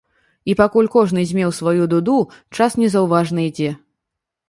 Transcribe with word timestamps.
І 0.51 0.55
пакуль 0.61 0.89
кожны 0.95 1.25
дзьме 1.27 1.43
ў 1.49 1.59
сваю 1.59 1.83
дуду, 1.93 2.17
час 2.59 2.81
незаўважна 2.83 3.49
ідзе. 3.53 3.71